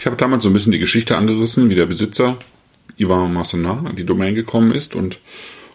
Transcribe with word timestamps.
Ich 0.00 0.06
habe 0.06 0.16
damals 0.16 0.42
so 0.42 0.48
ein 0.48 0.54
bisschen 0.54 0.72
die 0.72 0.78
Geschichte 0.78 1.18
angerissen, 1.18 1.68
wie 1.68 1.74
der 1.74 1.84
Besitzer 1.84 2.38
Ivan 2.96 3.32
Massenat 3.32 3.86
an 3.86 3.96
die 3.96 4.04
Domain 4.04 4.34
gekommen 4.34 4.72
ist. 4.72 4.94
Und 4.94 5.18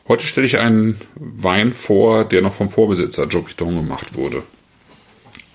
heute 0.07 0.25
stelle 0.25 0.47
ich 0.47 0.59
einen 0.59 0.99
Wein 1.15 1.73
vor, 1.73 2.23
der 2.23 2.41
noch 2.41 2.53
vom 2.53 2.69
Vorbesitzer 2.69 3.27
Joe 3.27 3.43
Piton 3.43 3.75
gemacht 3.75 4.15
wurde. 4.15 4.43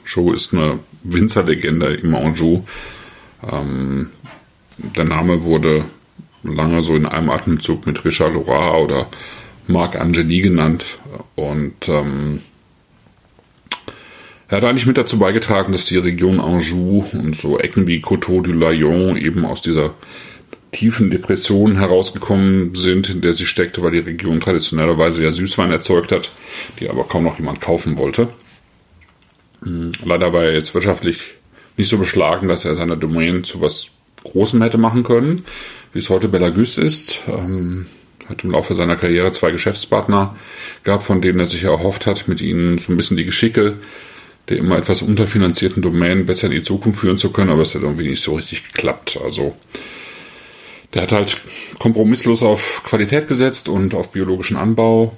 Joe 0.07 0.35
ist 0.35 0.53
eine 0.53 0.81
Winzerlegende 1.03 1.95
im 1.95 2.15
Anjou. 2.15 2.65
Ähm, 3.51 4.11
der 4.79 5.05
Name 5.05 5.43
wurde 5.43 5.85
lange 6.43 6.83
so 6.83 6.95
in 6.95 7.07
einem 7.07 7.31
Atemzug 7.31 7.87
mit 7.87 8.05
Richard 8.05 8.35
Laura 8.35 8.79
oder 8.79 9.07
Marc 9.67 9.99
Angeli 10.01 10.41
genannt. 10.41 10.99
Und 11.35 11.89
ähm, 11.89 12.41
er 14.49 14.59
hat 14.59 14.65
eigentlich 14.65 14.87
mit 14.87 14.99
dazu 14.99 15.19
beigetragen, 15.19 15.73
dass 15.73 15.87
die 15.87 15.99
Region 15.99 16.41
Anjou 16.41 17.05
und 17.13 17.37
so 17.37 17.59
Ecken 17.59 17.87
wie 17.87 18.01
Coteau 18.01 18.41
du 18.41 18.53
Layon 18.53 19.17
eben 19.17 19.45
aus 19.45 19.63
dieser 19.63 19.95
tiefen 20.73 21.11
Depression 21.11 21.77
herausgekommen 21.77 22.75
sind, 22.75 23.11
in 23.11 23.21
der 23.21 23.35
sie 23.35 23.47
steckte, 23.47 23.83
weil 23.83 23.93
die 23.93 23.99
Region 23.99 24.41
traditionellerweise 24.41 25.23
ja 25.23 25.31
Süßwein 25.31 25.71
erzeugt 25.71 26.13
hat, 26.13 26.33
die 26.81 26.89
aber 26.89 27.05
kaum 27.05 27.25
noch 27.25 27.39
jemand 27.39 27.61
kaufen 27.61 27.99
wollte. 27.99 28.29
Hm, 29.63 29.93
leider 30.05 30.33
war 30.33 30.45
er 30.45 30.55
jetzt 30.55 30.75
wirtschaftlich 30.75 31.35
nicht 31.77 31.89
so 31.89 31.99
beschlagen, 31.99 32.49
dass 32.49 32.65
er 32.65 32.75
seine 32.75 32.97
Domain 32.97 33.45
zu 33.45 33.61
was 33.61 33.89
Großem 34.25 34.63
hätte 34.63 34.79
machen 34.79 35.03
können, 35.03 35.45
wie 35.93 35.99
es 35.99 36.09
heute 36.09 36.29
Belagus 36.29 36.79
ist. 36.79 37.23
Ähm, 37.27 37.87
hat 38.29 38.45
im 38.45 38.53
Laufe 38.53 38.75
seiner 38.75 38.97
Karriere 38.97 39.33
zwei 39.33 39.51
Geschäftspartner 39.51 40.37
gehabt, 40.85 41.03
von 41.03 41.21
denen 41.21 41.41
er 41.41 41.47
sich 41.47 41.65
erhofft 41.65 42.07
hat, 42.07 42.29
mit 42.29 42.41
ihnen 42.41 42.79
so 42.79 42.93
ein 42.93 42.97
bisschen 42.97 43.17
die 43.17 43.25
Geschicke 43.25 43.79
der 44.49 44.59
immer 44.59 44.77
etwas 44.77 45.03
unterfinanzierten 45.03 45.83
Domain 45.83 46.27
besser 46.27 46.49
in 46.49 46.53
die 46.53 46.63
Zukunft 46.63 47.01
führen 47.01 47.19
zu 47.19 47.33
können, 47.33 47.51
aber 47.51 47.63
es 47.63 47.75
hat 47.75 47.83
irgendwie 47.83 48.09
nicht 48.09 48.23
so 48.23 48.35
richtig 48.35 48.65
geklappt. 48.65 49.19
Also 49.23 49.57
der 50.95 51.03
hat 51.03 51.13
halt 51.13 51.41
kompromisslos 51.79 52.43
auf 52.43 52.83
Qualität 52.85 53.27
gesetzt 53.27 53.69
und 53.69 53.95
auf 53.95 54.13
biologischen 54.13 54.57
Anbau 54.57 55.17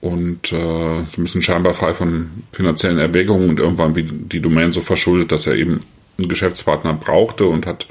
und 0.00 0.52
äh, 0.52 0.56
so 0.56 1.18
ein 1.18 1.22
bisschen 1.22 1.42
scheinbar 1.42 1.74
frei 1.74 1.94
von 1.94 2.30
finanziellen 2.52 2.98
Erwägungen 2.98 3.48
und 3.48 3.58
irgendwann 3.58 3.96
wie 3.96 4.04
die 4.04 4.40
Domain 4.40 4.70
so 4.70 4.82
verschuldet, 4.82 5.32
dass 5.32 5.46
er 5.46 5.54
eben 5.54 5.82
einen 6.18 6.28
Geschäftspartner 6.28 6.94
brauchte 6.94 7.46
und 7.46 7.66
hat 7.66 7.86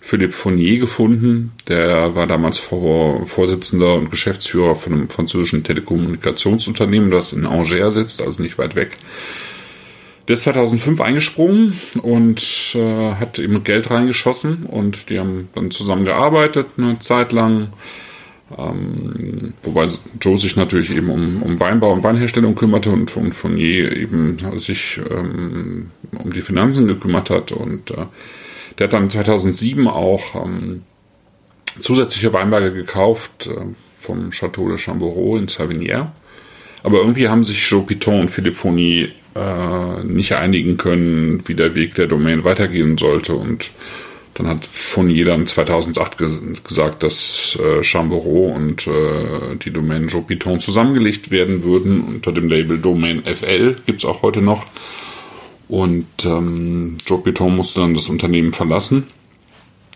Philipp 0.00 0.34
Fournier 0.34 0.78
gefunden. 0.78 1.52
Der 1.66 2.14
war 2.14 2.26
damals 2.26 2.58
Vor 2.58 3.26
Vorsitzender 3.26 3.94
und 3.94 4.10
Geschäftsführer 4.10 4.76
von 4.76 4.92
einem 4.92 5.08
französischen 5.08 5.64
Telekommunikationsunternehmen, 5.64 7.10
das 7.10 7.32
in 7.32 7.46
Angers 7.46 7.94
sitzt, 7.94 8.20
also 8.20 8.42
nicht 8.42 8.58
weit 8.58 8.76
weg. 8.76 8.90
Der 10.26 10.34
ist 10.34 10.42
2005 10.42 11.00
eingesprungen 11.00 11.74
und 12.02 12.74
äh, 12.74 13.14
hat 13.14 13.38
eben 13.38 13.62
Geld 13.62 13.90
reingeschossen 13.90 14.64
und 14.64 15.10
die 15.10 15.18
haben 15.18 15.48
dann 15.54 15.70
zusammen 15.70 16.04
gearbeitet 16.04 16.68
eine 16.78 16.98
Zeit 16.98 17.32
lang. 17.32 17.68
Ähm, 18.56 19.54
wobei 19.62 19.86
Joe 20.20 20.38
sich 20.38 20.56
natürlich 20.56 20.90
eben 20.90 21.10
um, 21.10 21.42
um 21.42 21.60
Weinbau 21.60 21.92
und 21.92 22.04
Weinherstellung 22.04 22.54
kümmerte 22.54 22.90
und, 22.90 23.14
und 23.16 23.34
von 23.34 23.56
je 23.56 23.86
eben 23.88 24.38
sich 24.58 25.00
ähm, 25.10 25.90
um 26.22 26.32
die 26.32 26.42
Finanzen 26.42 26.86
gekümmert 26.86 27.30
hat. 27.30 27.52
Und 27.52 27.90
äh, 27.90 28.06
der 28.78 28.84
hat 28.84 28.92
dann 28.92 29.10
2007 29.10 29.88
auch 29.88 30.34
ähm, 30.34 30.82
zusätzliche 31.80 32.32
Weinberge 32.32 32.72
gekauft 32.72 33.46
äh, 33.46 33.66
vom 33.94 34.30
Château 34.30 34.68
de 34.68 34.78
Chamboureau 34.78 35.36
in 35.36 35.48
Savinière. 35.48 36.12
Aber 36.84 36.98
irgendwie 36.98 37.28
haben 37.28 37.44
sich 37.44 37.68
Joe 37.68 37.82
Piton 37.82 38.20
und 38.20 38.30
Philippe 38.30 38.56
Fournier 38.56 39.08
äh, 39.34 40.04
nicht 40.04 40.32
einigen 40.32 40.76
können, 40.76 41.42
wie 41.46 41.54
der 41.54 41.74
Weg 41.74 41.94
der 41.94 42.06
Domain 42.06 42.44
weitergehen 42.44 42.98
sollte. 42.98 43.34
Und 43.34 43.70
dann 44.34 44.48
hat 44.48 44.66
von 44.66 45.08
jedem 45.08 45.46
2008 45.46 46.18
ge 46.18 46.28
gesagt, 46.62 47.02
dass 47.02 47.58
äh, 47.58 47.82
Chamboureau 47.82 48.52
und 48.54 48.86
äh, 48.86 49.56
die 49.64 49.70
Domain 49.70 50.08
Jopiton 50.08 50.60
zusammengelegt 50.60 51.30
werden 51.30 51.64
würden 51.64 52.02
unter 52.02 52.32
dem 52.32 52.48
Label 52.48 52.78
Domain 52.78 53.22
FL. 53.24 53.76
Gibt's 53.86 54.04
auch 54.04 54.20
heute 54.20 54.42
noch. 54.42 54.66
Und 55.68 56.06
ähm, 56.26 56.98
Jopiton 57.06 57.56
musste 57.56 57.80
dann 57.80 57.94
das 57.94 58.10
Unternehmen 58.10 58.52
verlassen 58.52 59.04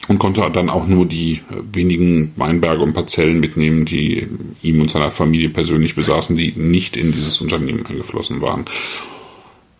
und 0.09 0.19
konnte 0.19 0.49
dann 0.51 0.71
auch 0.71 0.87
nur 0.87 1.07
die 1.07 1.43
wenigen 1.73 2.33
Weinberge 2.37 2.83
und 2.83 2.95
Parzellen 2.95 3.41
mitnehmen, 3.41 3.85
die 3.85 4.27
ihm 4.63 4.81
und 4.81 4.91
seiner 4.91 5.11
Familie 5.11 5.51
persönlich 5.51 5.95
besaßen, 5.95 6.37
die 6.37 6.53
nicht 6.53 6.97
in 6.97 7.13
dieses 7.13 7.41
Unternehmen 7.41 7.85
eingeflossen 7.87 8.41
waren. 8.41 8.65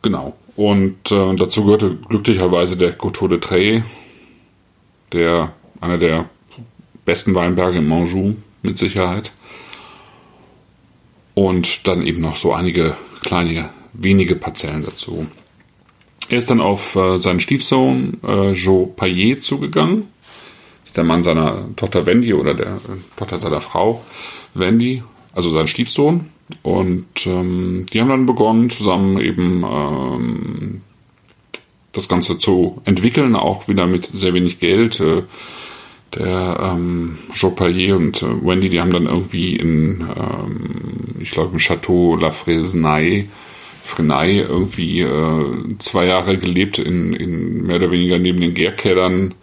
Genau. 0.03 0.37
Und 0.55 1.11
äh, 1.11 1.34
dazu 1.34 1.65
gehörte 1.65 1.97
glücklicherweise 2.09 2.77
der 2.77 2.93
Coteau 2.93 3.28
de 3.28 3.38
Tray, 3.38 3.83
der 5.12 5.53
einer 5.81 5.99
der 5.99 6.28
besten 7.05 7.34
Weinberge 7.34 7.78
im 7.78 7.91
Anjou 7.93 8.34
mit 8.62 8.78
Sicherheit. 8.78 9.33
Und 11.34 11.87
dann 11.87 12.05
eben 12.05 12.21
noch 12.21 12.37
so 12.37 12.53
einige 12.53 12.97
kleine, 13.22 13.71
wenige 13.93 14.34
Parzellen 14.34 14.84
dazu. 14.84 15.27
Er 16.28 16.38
ist 16.38 16.50
dann 16.50 16.61
auf 16.61 16.97
äh, 16.97 17.17
seinen 17.17 17.41
Stiefsohn 17.41 18.19
äh, 18.27 18.50
Joe 18.53 18.88
Payet 18.88 19.43
zugegangen. 19.43 20.09
Ist 20.88 20.97
der 20.97 21.04
Mann 21.04 21.22
seiner 21.22 21.69
Tochter 21.76 22.06
Wendy 22.06 22.32
oder 22.32 22.54
der 22.54 22.78
Tochter 23.15 23.38
seiner 23.38 23.60
Frau 23.60 24.03
Wendy, 24.54 25.03
also 25.34 25.50
sein 25.50 25.69
Stiefsohn. 25.69 26.31
Und 26.62 27.26
ähm, 27.26 27.84
die 27.93 28.00
haben 28.00 28.09
dann 28.09 28.25
begonnen, 28.25 28.71
zusammen 28.71 29.21
eben 29.21 29.65
ähm, 29.71 30.81
das 31.93 32.09
Ganze 32.09 32.38
zu 32.38 32.81
entwickeln, 32.87 33.37
auch 33.37 33.69
wieder 33.69 33.87
mit 33.87 34.06
sehr 34.06 34.32
wenig 34.32 34.60
Geld. 34.60 34.99
Äh, 35.00 35.25
der 36.15 36.72
ähm, 36.75 37.19
Payet 37.55 37.93
und 37.93 38.22
äh, 38.22 38.47
Wendy, 38.47 38.70
die 38.70 38.81
haben 38.81 38.91
dann 38.91 39.05
irgendwie 39.05 39.56
in, 39.56 40.09
ähm, 40.16 41.16
ich 41.20 41.32
glaube, 41.32 41.53
im 41.53 41.59
Chateau 41.59 42.16
La 42.16 42.31
Fresnaye, 42.31 43.28
Fresnaye 43.82 44.41
irgendwie 44.41 45.03
äh, 45.03 45.76
zwei 45.81 46.06
Jahre 46.06 46.38
gelebt, 46.38 46.78
in, 46.78 47.12
in 47.12 47.66
mehr 47.66 47.76
oder 47.76 47.91
weniger 47.91 48.19
neben 48.19 48.41
den 48.41 48.55
Gärkellern, 48.55 49.34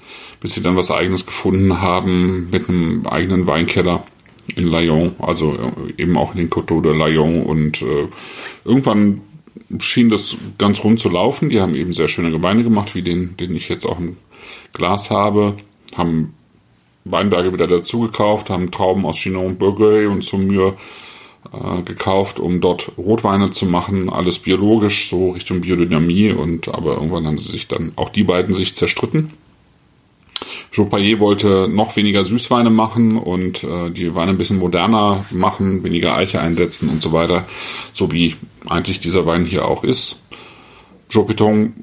bis 0.45 0.53
sie 0.53 0.61
dann 0.61 0.75
was 0.75 0.91
eigenes 0.91 1.25
gefunden 1.25 1.81
haben 1.81 2.51
mit 2.51 2.69
einem 2.69 3.07
eigenen 3.07 3.47
Weinkeller 3.47 4.03
in 4.55 4.67
Lyon, 4.67 5.13
also 5.17 5.55
äh, 5.55 5.99
eben 5.99 6.15
auch 6.19 6.33
in 6.33 6.37
den 6.37 6.51
Coteaux 6.51 6.81
de 6.81 6.93
Lyon. 6.93 7.41
Und 7.41 7.81
äh, 7.81 8.07
irgendwann 8.63 9.21
schien 9.79 10.11
das 10.11 10.37
ganz 10.59 10.83
rund 10.83 10.99
zu 10.99 11.09
laufen. 11.09 11.49
Die 11.49 11.61
haben 11.61 11.73
eben 11.73 11.95
sehr 11.95 12.09
schöne 12.09 12.43
Weine 12.43 12.61
gemacht, 12.61 12.93
wie 12.93 13.01
den, 13.01 13.35
den 13.37 13.55
ich 13.55 13.69
jetzt 13.69 13.87
auch 13.87 13.97
im 13.97 14.17
Glas 14.71 15.09
habe, 15.09 15.55
haben 15.95 16.35
Weinberge 17.05 17.51
wieder 17.51 17.65
dazu 17.65 18.01
gekauft, 18.01 18.51
haben 18.51 18.69
Trauben 18.69 19.03
aus 19.07 19.15
Chinon, 19.15 19.57
Bourgueil 19.57 20.05
und 20.05 20.23
Saumur 20.23 20.77
äh, 21.51 21.81
gekauft, 21.81 22.39
um 22.39 22.61
dort 22.61 22.91
Rotweine 22.99 23.49
zu 23.49 23.65
machen, 23.65 24.11
alles 24.11 24.37
biologisch, 24.37 25.09
so 25.09 25.31
Richtung 25.31 25.61
Biodynamie. 25.61 26.33
Und 26.33 26.67
aber 26.67 26.97
irgendwann 26.97 27.25
haben 27.25 27.39
sie 27.39 27.51
sich 27.51 27.67
dann 27.67 27.93
auch 27.95 28.09
die 28.09 28.23
beiden 28.23 28.53
sich 28.53 28.75
zerstritten 28.75 29.31
Jopaillet 30.71 31.19
wollte 31.19 31.67
noch 31.69 31.95
weniger 31.95 32.23
Süßweine 32.23 32.69
machen 32.69 33.17
und 33.17 33.63
äh, 33.63 33.89
die 33.91 34.15
Weine 34.15 34.31
ein 34.31 34.37
bisschen 34.37 34.59
moderner 34.59 35.25
machen, 35.31 35.83
weniger 35.83 36.15
Eiche 36.15 36.41
einsetzen 36.41 36.89
und 36.89 37.01
so 37.01 37.13
weiter, 37.13 37.45
so 37.93 38.11
wie 38.11 38.35
eigentlich 38.67 38.99
dieser 38.99 39.25
Wein 39.25 39.45
hier 39.45 39.65
auch 39.67 39.83
ist. 39.83 40.19
Jopiton 41.09 41.73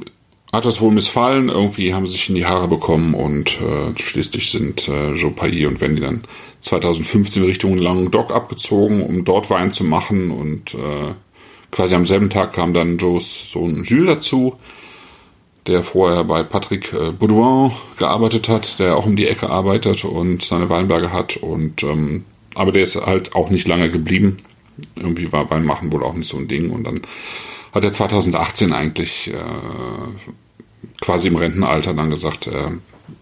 hat 0.53 0.67
das 0.67 0.83
wohl 0.83 0.93
missfallen, 0.93 1.49
irgendwie 1.49 1.95
haben 1.95 2.07
sie 2.07 2.13
sich 2.13 2.29
in 2.29 2.35
die 2.35 2.45
Haare 2.45 2.69
bekommen 2.69 3.15
und 3.15 3.59
äh, 3.61 3.99
schließlich 3.99 4.51
sind 4.51 4.87
äh, 4.87 5.13
Joe 5.13 5.31
Payet 5.31 5.67
und 5.67 5.81
Wendy 5.81 6.03
dann 6.03 6.23
2015 6.61 7.45
Richtung 7.45 7.79
Languedoc 7.79 8.31
abgezogen, 8.31 9.03
um 9.03 9.25
dort 9.25 9.49
Wein 9.49 9.73
zu 9.73 9.85
machen 9.85 10.31
und 10.31 10.75
äh, 10.75 11.15
quasi 11.71 11.95
am 11.95 12.05
selben 12.05 12.29
Tag 12.29 12.53
kam 12.53 12.75
dann 12.75 12.99
Joes 12.99 13.51
Sohn 13.51 13.83
Jules 13.85 14.17
dazu, 14.17 14.57
der 15.67 15.83
vorher 15.83 16.25
bei 16.25 16.43
Patrick 16.43 16.93
äh, 16.93 17.13
Baudouin 17.13 17.73
gearbeitet 17.97 18.49
hat, 18.49 18.79
der 18.79 18.97
auch 18.97 19.07
um 19.07 19.17
die 19.17 19.29
Ecke 19.29 19.49
arbeitet 19.49 20.05
und 20.05 20.43
seine 20.43 20.69
Weinberge 20.71 21.13
hat. 21.13 21.37
Und 21.37 21.83
ähm, 21.83 22.25
aber 22.55 22.73
der 22.73 22.83
ist 22.83 22.97
halt 22.97 23.35
auch 23.35 23.51
nicht 23.51 23.69
lange 23.69 23.91
geblieben. 23.91 24.39
Irgendwie 24.97 25.33
war 25.33 25.51
Weinmachen 25.51 25.93
wohl 25.93 26.03
auch 26.03 26.15
nicht 26.15 26.29
so 26.29 26.37
ein 26.37 26.49
Ding. 26.49 26.71
Und 26.71 26.85
dann 26.85 27.01
hat 27.73 27.85
er 27.85 27.93
2018 27.93 28.73
eigentlich 28.73 29.33
äh, 29.33 29.37
quasi 31.01 31.29
im 31.29 31.37
Rentenalter 31.37 31.95
dann 31.95 32.11
gesagt, 32.11 32.49
äh, 32.49 32.71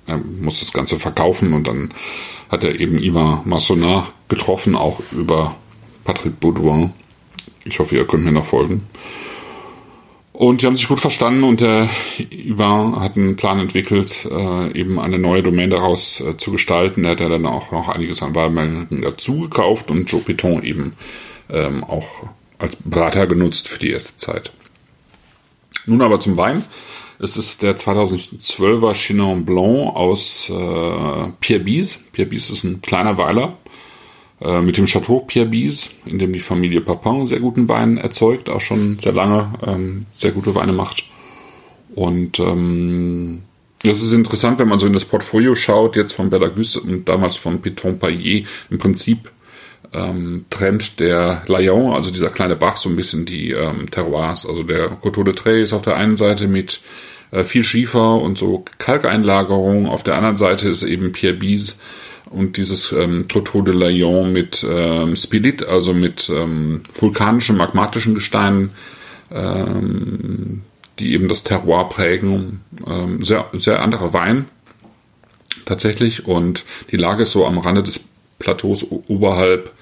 er 0.07 0.19
muss 0.19 0.61
das 0.61 0.73
Ganze 0.73 0.99
verkaufen 0.99 1.53
und 1.53 1.69
dann 1.69 1.91
hat 2.49 2.65
er 2.65 2.79
eben 2.81 2.99
Ivan 2.99 3.43
Massonat 3.45 4.13
getroffen, 4.29 4.75
auch 4.75 5.01
über 5.13 5.55
Patrick 6.05 6.41
Baudouin. 6.41 6.93
Ich 7.65 7.79
hoffe, 7.79 7.97
ihr 7.97 8.07
könnt 8.07 8.25
mir 8.25 8.33
noch 8.33 8.45
folgen. 8.45 8.87
Und 10.41 10.63
die 10.63 10.67
haben 10.67 10.79
sich 10.79 10.89
gut 10.89 11.01
verstanden 11.01 11.45
und 11.45 11.61
der 11.61 11.91
Ivan 12.31 12.99
hat 12.99 13.15
einen 13.15 13.37
Plan 13.37 13.61
entwickelt, 13.61 14.25
äh, 14.25 14.73
eben 14.73 14.99
eine 14.99 15.19
neue 15.19 15.43
Domain 15.43 15.69
daraus 15.69 16.19
äh, 16.21 16.35
zu 16.39 16.51
gestalten. 16.51 17.05
Er 17.05 17.11
hat 17.11 17.21
ja 17.21 17.29
dann 17.29 17.45
auch 17.45 17.73
noch 17.73 17.91
einiges 17.91 18.23
an 18.23 18.35
Wahlmärkten 18.35 19.03
dazu 19.03 19.41
gekauft 19.41 19.91
und 19.91 20.11
Joe 20.11 20.23
Piton 20.23 20.63
eben 20.63 20.95
ähm, 21.51 21.85
auch 21.85 22.09
als 22.57 22.77
Berater 22.77 23.27
genutzt 23.27 23.69
für 23.69 23.79
die 23.79 23.91
erste 23.91 24.17
Zeit. 24.17 24.51
Nun 25.85 26.01
aber 26.01 26.21
zum 26.21 26.39
Wein. 26.39 26.65
Es 27.19 27.37
ist 27.37 27.61
der 27.61 27.77
2012er 27.77 28.95
Chinon 28.95 29.45
Blanc 29.45 29.95
aus 29.95 30.49
äh, 30.49 31.33
Pierre 31.41 31.65
Bise. 31.65 31.99
Pierre 32.13 32.31
Bise 32.31 32.55
ist 32.55 32.65
ein 32.65 32.81
kleiner 32.81 33.19
Weiler 33.19 33.59
äh, 34.41 34.61
mit 34.61 34.77
dem 34.77 34.87
Chateau 34.87 35.21
Pierre 35.21 35.49
Bise, 35.49 35.91
in 36.07 36.19
dem 36.19 36.33
die 36.33 36.41
Familie 36.41 36.81
Papin 36.81 37.27
sehr 37.27 37.41
guten 37.41 37.69
Wein 37.69 37.99
erzeugt, 37.99 38.49
auch 38.49 38.61
schon 38.61 38.99
sehr 38.99 39.13
lange 39.13 39.53
ähm, 39.67 40.07
sehr 40.17 40.33
gute 40.33 40.55
Weine 40.55 40.73
macht. 40.73 41.05
Und 41.95 42.39
ähm, 42.39 43.43
das 43.83 44.03
ist 44.03 44.13
interessant, 44.13 44.59
wenn 44.59 44.69
man 44.69 44.79
so 44.79 44.87
in 44.87 44.93
das 44.93 45.05
Portfolio 45.05 45.55
schaut, 45.55 45.97
jetzt 45.97 46.13
von 46.13 46.31
Belagus 46.31 46.77
und 46.77 47.09
damals 47.09 47.37
von 47.37 47.61
Piton 47.61 47.99
Paillet, 47.99 48.47
im 48.71 48.79
Prinzip 48.79 49.31
ähm, 49.93 50.45
trennt 50.51 51.01
der 51.01 51.43
Layon, 51.47 51.95
also 51.95 52.11
dieser 52.11 52.31
kleine 52.31 52.57
Bach, 52.57 52.77
so 52.77 52.89
ein 52.89 52.97
bisschen 52.97 53.27
die 53.27 53.51
ähm, 53.51 53.91
Terroirs. 53.91 54.47
Also 54.47 54.63
der 54.63 54.89
Coteau 54.89 55.25
de 55.25 55.35
Tray 55.35 55.63
ist 55.63 55.73
auf 55.73 55.83
der 55.83 55.97
einen 55.97 56.17
Seite 56.17 56.47
mit 56.47 56.81
äh, 57.31 57.45
viel 57.45 57.65
Schiefer 57.65 58.21
und 58.21 58.39
so 58.39 58.65
Kalkeinlagerung, 58.79 59.87
auf 59.87 60.03
der 60.03 60.17
anderen 60.17 60.37
Seite 60.37 60.69
ist 60.69 60.83
eben 60.83 61.13
Pierre 61.13 61.35
Bise 61.35 61.75
und 62.31 62.57
dieses 62.57 62.93
ähm, 62.93 63.27
Coteau 63.29 63.63
de 63.63 63.75
Layon 63.75 64.33
mit 64.33 64.65
ähm, 64.69 65.17
Spilit, 65.17 65.67
also 65.67 65.93
mit 65.93 66.31
ähm, 66.31 66.83
vulkanischen, 66.99 67.57
magmatischen 67.57 68.15
Gesteinen, 68.15 68.71
ähm, 69.31 70.63
die 70.99 71.13
eben 71.13 71.29
das 71.29 71.43
Terroir 71.43 71.89
prägen. 71.89 72.61
Ähm, 72.87 73.25
sehr, 73.25 73.51
sehr 73.55 73.83
anderer 73.83 74.13
Wein 74.13 74.47
tatsächlich 75.65 76.27
und 76.27 76.65
die 76.91 76.97
Lage 76.97 77.25
ist 77.25 77.33
so 77.33 77.47
am 77.47 77.59
Rande 77.59 77.83
des 77.83 78.01
Plateaus 78.39 78.87
oberhalb 79.09 79.73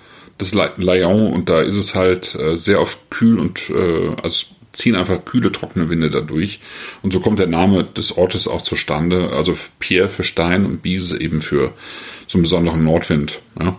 des 0.40 0.52
Layon 0.54 1.32
und 1.32 1.48
da 1.48 1.60
ist 1.60 1.74
es 1.74 1.94
halt 1.94 2.34
äh, 2.34 2.56
sehr 2.56 2.80
oft 2.80 3.10
kühl 3.10 3.38
und 3.38 3.70
äh, 3.70 4.14
also 4.22 4.46
ziehen 4.72 4.94
einfach 4.94 5.24
kühle, 5.24 5.50
trockene 5.50 5.90
Winde 5.90 6.10
dadurch. 6.10 6.60
Und 7.02 7.12
so 7.12 7.20
kommt 7.20 7.38
der 7.38 7.48
Name 7.48 7.84
des 7.84 8.16
Ortes 8.16 8.46
auch 8.46 8.62
zustande. 8.62 9.30
Also 9.32 9.56
Pierre 9.80 10.08
für 10.08 10.22
Stein 10.22 10.64
und 10.64 10.82
Biese 10.82 11.20
eben 11.20 11.40
für 11.40 11.72
so 12.28 12.38
einen 12.38 12.44
besonderen 12.44 12.84
Nordwind. 12.84 13.40
Ja. 13.58 13.76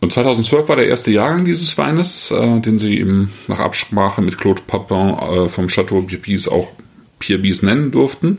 Und 0.00 0.12
2012 0.12 0.68
war 0.68 0.76
der 0.76 0.88
erste 0.88 1.10
Jahrgang 1.10 1.44
dieses 1.44 1.76
Weines, 1.76 2.30
äh, 2.30 2.60
den 2.60 2.78
sie 2.78 2.98
eben 2.98 3.30
nach 3.46 3.60
Absprache 3.60 4.22
mit 4.22 4.38
Claude 4.38 4.62
Papin 4.66 5.14
äh, 5.18 5.48
vom 5.48 5.68
Chateau 5.68 6.00
Birbis 6.00 6.48
auch 6.48 6.68
Pierre 7.18 7.40
Bies 7.40 7.62
nennen 7.62 7.90
durften. 7.90 8.38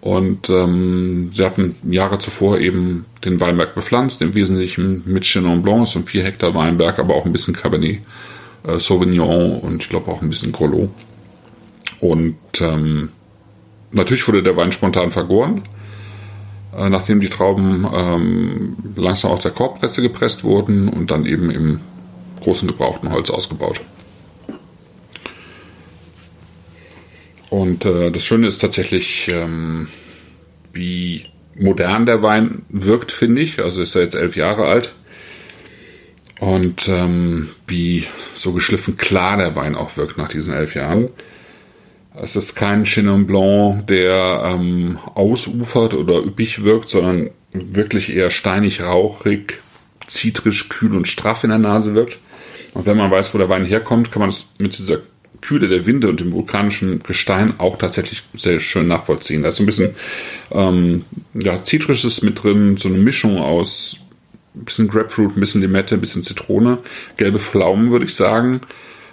Und 0.00 0.50
ähm, 0.50 1.30
sie 1.32 1.44
hatten 1.44 1.76
Jahre 1.90 2.18
zuvor 2.18 2.58
eben 2.58 3.06
den 3.24 3.40
Weinberg 3.40 3.74
bepflanzt, 3.74 4.20
im 4.22 4.34
Wesentlichen 4.34 5.02
mit 5.06 5.24
Chenin 5.24 5.62
Blanc, 5.62 5.88
so 5.88 5.98
ein 5.98 6.04
4 6.04 6.24
Hektar 6.24 6.54
Weinberg, 6.54 6.98
aber 6.98 7.14
auch 7.14 7.24
ein 7.24 7.32
bisschen 7.32 7.54
Cabernet 7.54 8.00
äh, 8.64 8.78
Sauvignon 8.78 9.58
und 9.60 9.82
ich 9.82 9.88
glaube 9.88 10.10
auch 10.10 10.22
ein 10.22 10.28
bisschen 10.28 10.52
Grolot. 10.52 10.90
Und 12.00 12.36
ähm, 12.60 13.08
natürlich 13.90 14.26
wurde 14.28 14.42
der 14.42 14.56
Wein 14.56 14.72
spontan 14.72 15.10
vergoren, 15.10 15.62
äh, 16.76 16.88
nachdem 16.88 17.20
die 17.20 17.28
Trauben 17.28 17.86
ähm, 17.92 18.76
langsam 18.96 19.30
auf 19.30 19.40
der 19.40 19.50
Korbpresse 19.50 20.02
gepresst 20.02 20.44
wurden 20.44 20.88
und 20.88 21.10
dann 21.10 21.24
eben 21.24 21.50
im 21.50 21.80
großen 22.40 22.68
gebrauchten 22.68 23.10
Holz 23.10 23.30
ausgebaut. 23.30 23.80
Und 27.50 27.84
äh, 27.84 28.10
das 28.10 28.24
Schöne 28.24 28.48
ist 28.48 28.58
tatsächlich, 28.58 29.28
ähm, 29.28 29.88
wie 30.72 31.24
modern 31.54 32.04
der 32.04 32.22
Wein 32.22 32.66
wirkt, 32.68 33.12
finde 33.12 33.40
ich. 33.40 33.62
Also 33.62 33.82
ist 33.82 33.94
er 33.94 34.02
jetzt 34.02 34.14
elf 34.14 34.36
Jahre 34.36 34.66
alt. 34.66 34.92
Und 36.38 36.88
ähm, 36.88 37.48
wie 37.66 38.04
so 38.34 38.52
geschliffen 38.52 38.98
klar 38.98 39.38
der 39.38 39.56
Wein 39.56 39.74
auch 39.74 39.96
wirkt 39.96 40.18
nach 40.18 40.28
diesen 40.28 40.52
elf 40.52 40.74
Jahren. 40.74 41.08
Es 42.20 42.34
ist 42.34 42.54
kein 42.54 42.84
Chenin 42.84 43.26
Blanc, 43.26 43.86
der 43.88 44.42
ähm, 44.44 44.98
ausufert 45.14 45.94
oder 45.94 46.18
üppig 46.24 46.64
wirkt, 46.64 46.90
sondern 46.90 47.30
wirklich 47.52 48.14
eher 48.14 48.30
steinig, 48.30 48.82
rauchig, 48.82 49.60
zitrisch, 50.06 50.68
kühl 50.68 50.96
und 50.96 51.08
straff 51.08 51.44
in 51.44 51.50
der 51.50 51.58
Nase 51.58 51.94
wirkt. 51.94 52.18
Und 52.74 52.86
wenn 52.86 52.96
man 52.96 53.10
weiß, 53.10 53.34
wo 53.34 53.38
der 53.38 53.48
Wein 53.48 53.64
herkommt, 53.64 54.12
kann 54.12 54.20
man 54.20 54.30
es 54.30 54.52
mit 54.58 54.78
dieser 54.78 54.98
Kühle 55.40 55.68
der 55.68 55.86
Winde 55.86 56.08
und 56.08 56.20
dem 56.20 56.32
vulkanischen 56.32 57.02
Gestein 57.02 57.54
auch 57.58 57.76
tatsächlich 57.76 58.22
sehr 58.34 58.60
schön 58.60 58.88
nachvollziehen. 58.88 59.42
Da 59.42 59.50
ist 59.50 59.56
so 59.56 59.62
ein 59.62 59.66
bisschen 59.66 59.94
ähm, 60.50 61.04
ja, 61.34 61.62
Zitrisches 61.62 62.22
mit 62.22 62.42
drin, 62.42 62.76
so 62.78 62.88
eine 62.88 62.98
Mischung 62.98 63.38
aus 63.38 63.98
ein 64.54 64.64
bisschen 64.64 64.88
Grapefruit, 64.88 65.36
ein 65.36 65.40
bisschen 65.40 65.60
Limette, 65.60 65.94
ein 65.94 66.00
bisschen 66.00 66.22
Zitrone, 66.22 66.78
gelbe 67.18 67.38
Pflaumen, 67.38 67.90
würde 67.90 68.06
ich 68.06 68.14
sagen, 68.14 68.62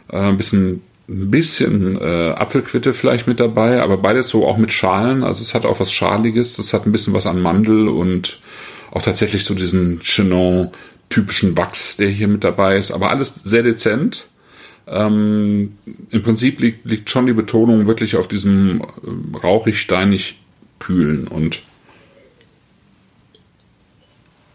äh, 0.10 0.18
ein 0.18 0.38
bisschen 0.38 0.82
ein 1.10 1.32
bisschen 1.32 2.00
äh, 2.00 2.30
Apfelquitte 2.32 2.94
vielleicht 2.94 3.28
mit 3.28 3.40
dabei, 3.40 3.82
aber 3.82 3.98
beides 3.98 4.30
so 4.30 4.48
auch 4.48 4.58
mit 4.58 4.72
Schalen. 4.72 5.24
Also 5.24 5.44
es 5.44 5.54
hat 5.54 5.66
auch 5.66 5.80
was 5.80 5.92
Schaliges, 5.92 6.60
es 6.60 6.74
hat 6.74 6.86
ein 6.86 6.92
bisschen 6.92 7.14
was 7.14 7.26
an 7.26 7.42
Mandel 7.42 7.88
und 7.90 8.40
auch 8.92 9.02
tatsächlich 9.02 9.44
so 9.44 9.54
diesen 9.54 10.00
Chenon 10.00 10.70
typischen 11.10 11.58
Wachs, 11.58 11.98
der 11.98 12.10
hier 12.10 12.28
mit 12.28 12.44
dabei 12.44 12.78
ist. 12.78 12.92
Aber 12.92 13.10
alles 13.10 13.36
sehr 13.36 13.64
dezent. 13.64 14.28
Ähm, 14.88 15.78
Im 16.12 16.24
Prinzip 16.24 16.60
liegt, 16.60 16.86
liegt 16.86 17.10
schon 17.10 17.26
die 17.26 17.34
Betonung 17.34 17.88
wirklich 17.88 18.16
auf 18.16 18.28
diesem 18.28 18.82
äh, 18.82 19.38
rauchig-steinig 19.38 20.40
kühlen 20.80 21.28
und 21.28 21.62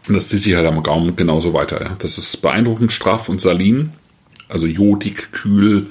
das 0.07 0.29
zieht 0.29 0.41
sich 0.41 0.55
halt 0.55 0.67
am 0.67 0.81
Gaumen 0.83 1.15
genauso 1.15 1.53
weiter. 1.53 1.81
Ja. 1.81 1.95
Das 1.99 2.17
ist 2.17 2.41
beeindruckend 2.41 2.91
straff 2.91 3.29
und 3.29 3.41
salin, 3.41 3.91
also 4.47 4.65
jodig, 4.65 5.31
kühl, 5.31 5.87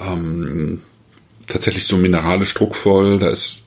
ähm, 0.00 0.80
tatsächlich 1.46 1.86
so 1.86 1.96
mineralisch 1.96 2.54
druckvoll. 2.54 3.18
Da 3.18 3.30
ist 3.30 3.62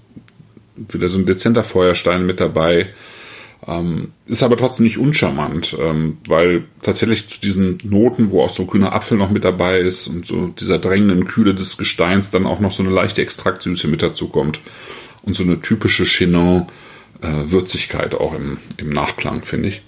wieder 0.75 1.09
so 1.09 1.17
ein 1.17 1.25
dezenter 1.25 1.63
Feuerstein 1.63 2.25
mit 2.25 2.39
dabei. 2.39 2.89
Ähm, 3.65 4.11
ist 4.27 4.43
aber 4.43 4.55
trotzdem 4.55 4.85
nicht 4.85 4.99
uncharmant, 4.99 5.75
ähm, 5.79 6.17
weil 6.27 6.65
tatsächlich 6.83 7.27
zu 7.27 7.41
diesen 7.41 7.79
Noten, 7.83 8.29
wo 8.29 8.43
auch 8.43 8.49
so 8.49 8.65
grüner 8.65 8.93
Apfel 8.93 9.17
noch 9.17 9.31
mit 9.31 9.43
dabei 9.43 9.79
ist 9.79 10.07
und 10.07 10.27
so 10.27 10.47
dieser 10.47 10.77
drängenden 10.77 11.25
Kühle 11.25 11.55
des 11.55 11.77
Gesteins 11.77 12.29
dann 12.29 12.45
auch 12.45 12.59
noch 12.59 12.71
so 12.71 12.83
eine 12.83 12.91
leichte 12.91 13.21
Extraktsüße 13.23 13.87
mit 13.87 14.03
dazu 14.03 14.29
kommt 14.29 14.59
und 15.23 15.35
so 15.35 15.43
eine 15.43 15.59
typische 15.59 16.05
Chenin 16.05 16.67
äh, 17.21 17.51
Würzigkeit 17.51 18.13
auch 18.13 18.35
im, 18.35 18.57
im 18.77 18.89
Nachklang, 18.89 19.43
finde 19.43 19.69
ich. 19.69 19.81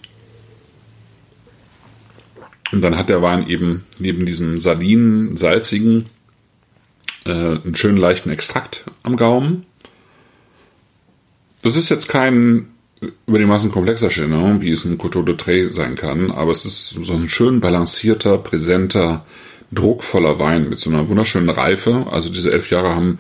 Und 2.71 2.81
dann 2.81 2.97
hat 2.97 3.09
der 3.09 3.21
Wein 3.21 3.47
eben 3.47 3.85
neben 3.99 4.25
diesem 4.25 4.59
salinen, 4.59 5.37
salzigen, 5.37 6.07
äh, 7.29 7.65
einen 7.65 7.75
schönen 7.75 7.97
leichten 7.97 8.29
Extrakt 8.29 8.85
am 9.03 9.15
Gaumen. 9.15 9.65
Das 11.61 11.75
ist 11.75 11.89
jetzt 11.89 12.07
kein 12.07 12.67
über 13.25 13.39
die 13.39 13.45
Maßen 13.45 13.71
komplexer 13.71 14.09
Chenin, 14.09 14.61
wie 14.61 14.71
es 14.71 14.83
ein 14.85 14.97
Coteau 14.97 15.21
de 15.21 15.37
Tray 15.37 15.67
sein 15.67 15.95
kann, 15.95 16.31
aber 16.31 16.51
es 16.51 16.65
ist 16.65 16.89
so 16.89 17.13
ein 17.13 17.29
schön 17.29 17.61
balancierter, 17.61 18.37
präsenter, 18.37 19.25
druckvoller 19.71 20.39
Wein 20.39 20.69
mit 20.69 20.79
so 20.79 20.89
einer 20.89 21.07
wunderschönen 21.07 21.49
Reife. 21.49 22.07
Also 22.11 22.29
diese 22.29 22.51
elf 22.51 22.69
Jahre 22.71 22.95
haben 22.95 23.19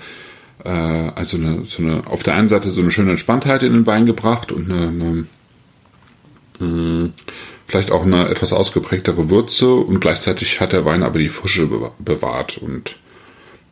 äh, 0.65 0.69
also 0.69 1.37
eine, 1.37 1.63
so 1.65 1.81
eine, 1.81 2.07
auf 2.07 2.23
der 2.23 2.35
einen 2.35 2.49
Seite 2.49 2.69
so 2.69 2.81
eine 2.81 2.91
schöne 2.91 3.11
Entspanntheit 3.11 3.63
in 3.63 3.73
den 3.73 3.87
Wein 3.87 4.05
gebracht 4.05 4.51
und 4.51 4.69
eine, 4.69 4.87
eine 4.87 5.11
mh, 5.13 5.27
hm, 6.59 7.13
vielleicht 7.67 7.91
auch 7.91 8.03
eine 8.03 8.27
etwas 8.29 8.51
ausgeprägtere 8.51 9.29
Würze 9.29 9.71
und 9.71 9.99
gleichzeitig 9.99 10.59
hat 10.59 10.73
der 10.73 10.85
Wein 10.85 11.03
aber 11.03 11.19
die 11.19 11.29
Frische 11.29 11.69
bewahrt 11.99 12.57
und 12.57 12.97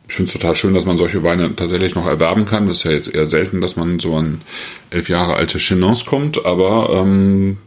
ich 0.08 0.14
finde 0.14 0.28
es 0.28 0.32
total 0.32 0.56
schön, 0.56 0.72
dass 0.72 0.86
man 0.86 0.96
solche 0.96 1.22
Weine 1.22 1.54
tatsächlich 1.54 1.94
noch 1.94 2.06
erwerben 2.06 2.46
kann. 2.46 2.66
Das 2.66 2.78
ist 2.78 2.84
ja 2.84 2.92
jetzt 2.92 3.14
eher 3.14 3.26
selten, 3.26 3.60
dass 3.60 3.76
man 3.76 3.98
so 3.98 4.16
an 4.16 4.40
elf 4.88 5.10
Jahre 5.10 5.34
alte 5.34 5.58
Chenons 5.58 6.06
kommt, 6.06 6.46
aber 6.46 6.88
ähm, 6.90 7.58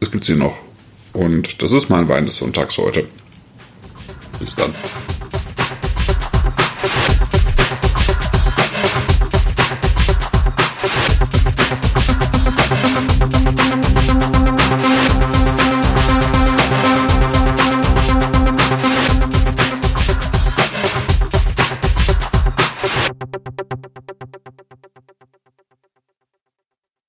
es 0.00 0.10
gibt 0.10 0.24
sie 0.24 0.34
noch. 0.34 0.56
Und 1.12 1.62
das 1.62 1.70
ist 1.70 1.88
mein 1.88 2.08
Wein 2.08 2.26
des 2.26 2.36
Sonntags 2.36 2.76
heute. 2.78 3.04
Bis 4.40 4.56
dann. 4.56 4.74